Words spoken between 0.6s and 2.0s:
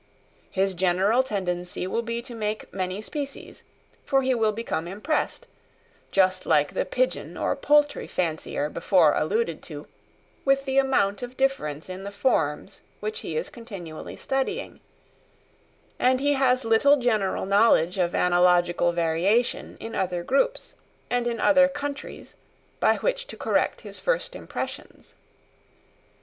general tendency